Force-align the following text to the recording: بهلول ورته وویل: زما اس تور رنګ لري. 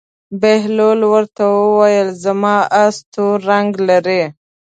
بهلول 0.41 0.99
ورته 1.13 1.43
وویل: 1.59 2.07
زما 2.23 2.55
اس 2.83 2.95
تور 3.13 3.37
رنګ 3.49 3.69
لري. 3.89 4.23